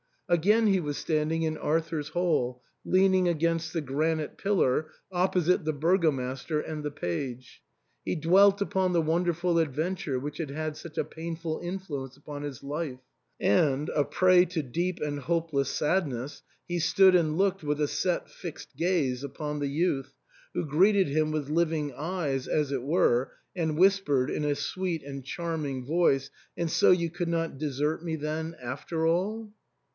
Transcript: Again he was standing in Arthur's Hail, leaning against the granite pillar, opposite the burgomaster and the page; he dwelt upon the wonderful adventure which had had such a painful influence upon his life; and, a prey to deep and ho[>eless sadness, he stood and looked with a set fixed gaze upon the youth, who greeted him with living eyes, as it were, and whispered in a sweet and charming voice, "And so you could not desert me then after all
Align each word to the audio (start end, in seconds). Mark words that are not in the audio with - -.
Again 0.27 0.67
he 0.67 0.79
was 0.79 0.97
standing 0.97 1.43
in 1.43 1.57
Arthur's 1.57 2.09
Hail, 2.11 2.63
leaning 2.85 3.27
against 3.27 3.73
the 3.73 3.81
granite 3.81 4.37
pillar, 4.37 4.87
opposite 5.11 5.63
the 5.65 5.73
burgomaster 5.73 6.59
and 6.61 6.83
the 6.83 6.89
page; 6.89 7.61
he 8.05 8.15
dwelt 8.15 8.61
upon 8.61 8.93
the 8.93 9.01
wonderful 9.01 9.59
adventure 9.59 10.17
which 10.17 10.37
had 10.37 10.49
had 10.49 10.75
such 10.77 10.97
a 10.97 11.03
painful 11.03 11.59
influence 11.61 12.15
upon 12.17 12.43
his 12.43 12.63
life; 12.63 12.97
and, 13.41 13.89
a 13.89 14.05
prey 14.05 14.45
to 14.45 14.63
deep 14.63 15.01
and 15.01 15.19
ho[>eless 15.23 15.65
sadness, 15.67 16.41
he 16.65 16.79
stood 16.79 17.13
and 17.13 17.37
looked 17.37 17.61
with 17.61 17.81
a 17.81 17.87
set 17.87 18.29
fixed 18.29 18.75
gaze 18.77 19.25
upon 19.25 19.59
the 19.59 19.67
youth, 19.67 20.13
who 20.53 20.65
greeted 20.65 21.09
him 21.09 21.31
with 21.31 21.49
living 21.49 21.93
eyes, 21.93 22.47
as 22.47 22.71
it 22.71 22.81
were, 22.81 23.33
and 23.53 23.77
whispered 23.77 24.31
in 24.31 24.45
a 24.45 24.55
sweet 24.55 25.03
and 25.03 25.25
charming 25.25 25.85
voice, 25.85 26.31
"And 26.57 26.71
so 26.71 26.89
you 26.89 27.11
could 27.11 27.29
not 27.29 27.57
desert 27.59 28.01
me 28.03 28.15
then 28.15 28.55
after 28.63 29.05
all 29.05 29.51